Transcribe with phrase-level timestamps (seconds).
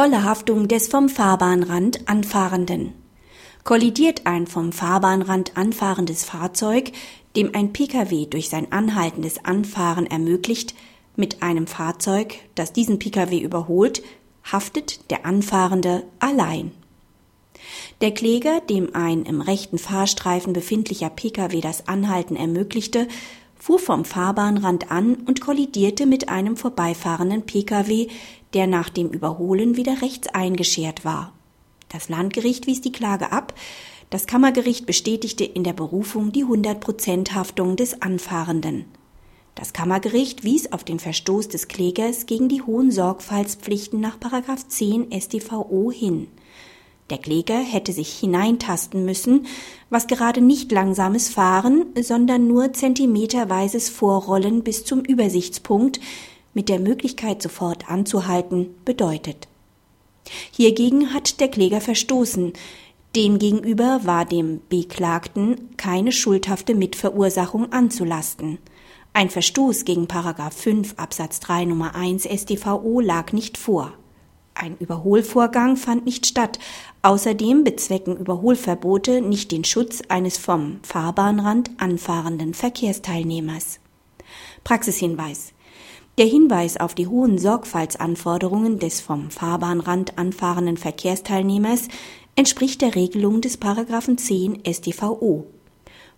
[0.00, 2.94] Volle Haftung des vom Fahrbahnrand Anfahrenden.
[3.64, 6.92] Kollidiert ein vom Fahrbahnrand anfahrendes Fahrzeug,
[7.36, 10.74] dem ein Pkw durch sein anhaltendes Anfahren ermöglicht,
[11.16, 14.02] mit einem Fahrzeug, das diesen Pkw überholt,
[14.42, 16.72] haftet der Anfahrende allein.
[18.00, 23.06] Der Kläger, dem ein im rechten Fahrstreifen befindlicher Pkw das Anhalten ermöglichte,
[23.60, 28.08] fuhr vom Fahrbahnrand an und kollidierte mit einem vorbeifahrenden Pkw,
[28.54, 31.32] der nach dem Überholen wieder rechts eingeschert war.
[31.88, 33.54] Das Landgericht wies die Klage ab,
[34.08, 38.86] das Kammergericht bestätigte in der Berufung die 100% Haftung des Anfahrenden.
[39.54, 44.18] Das Kammergericht wies auf den Verstoß des Klägers gegen die hohen Sorgfaltspflichten nach
[44.68, 46.28] 10 StVO hin.
[47.10, 49.46] Der Kläger hätte sich hineintasten müssen,
[49.90, 56.00] was gerade nicht langsames Fahren, sondern nur zentimeterweises Vorrollen bis zum Übersichtspunkt
[56.54, 59.48] mit der Möglichkeit sofort anzuhalten bedeutet.
[60.52, 62.52] Hiergegen hat der Kläger verstoßen.
[63.16, 68.58] Demgegenüber war dem Beklagten keine schuldhafte Mitverursachung anzulasten.
[69.12, 73.92] Ein Verstoß gegen Paragraph 5 Absatz 3 Nummer 1 StVO lag nicht vor.
[74.62, 76.58] Ein Überholvorgang fand nicht statt.
[77.00, 83.80] Außerdem bezwecken Überholverbote nicht den Schutz eines vom Fahrbahnrand anfahrenden Verkehrsteilnehmers.
[84.62, 85.54] Praxishinweis.
[86.18, 91.88] Der Hinweis auf die hohen Sorgfaltsanforderungen des vom Fahrbahnrand anfahrenden Verkehrsteilnehmers
[92.36, 95.46] entspricht der Regelung des Paragraphen 10 StVO.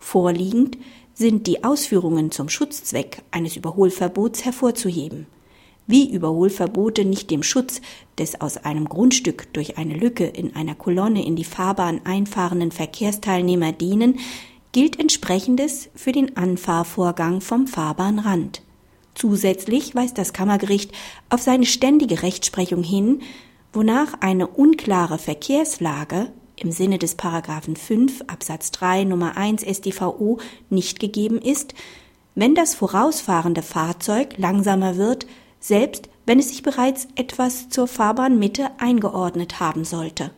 [0.00, 0.78] Vorliegend
[1.14, 5.28] sind die Ausführungen zum Schutzzweck eines Überholverbots hervorzuheben
[5.92, 7.82] wie Überholverbote nicht dem Schutz
[8.16, 13.72] des aus einem Grundstück durch eine Lücke in einer Kolonne in die Fahrbahn einfahrenden Verkehrsteilnehmer
[13.72, 14.18] dienen,
[14.72, 18.62] gilt entsprechendes für den Anfahrvorgang vom Fahrbahnrand.
[19.14, 20.92] Zusätzlich weist das Kammergericht
[21.28, 23.20] auf seine ständige Rechtsprechung hin,
[23.74, 30.38] wonach eine unklare Verkehrslage im Sinne des Paragraphen 5 Absatz 3 Nummer 1 StVO
[30.70, 31.74] nicht gegeben ist,
[32.34, 35.26] wenn das vorausfahrende Fahrzeug langsamer wird
[35.62, 40.30] selbst wenn es sich bereits etwas zur Fahrbahnmitte eingeordnet haben sollte